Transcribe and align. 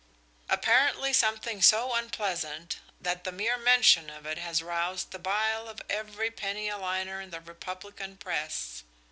"Apparently 0.49 1.13
something 1.13 1.61
so 1.61 1.93
unpleasant 1.93 2.79
that 2.99 3.23
the 3.23 3.31
mere 3.31 3.55
mention 3.55 4.09
of 4.09 4.25
it 4.25 4.39
has 4.39 4.63
roused 4.63 5.11
the 5.11 5.19
bile 5.19 5.67
of 5.69 5.79
every 5.91 6.31
penny 6.31 6.67
a 6.67 6.77
liner 6.79 7.21
in 7.21 7.29
the 7.29 7.39
Republican 7.39 8.17
press. 8.17 8.81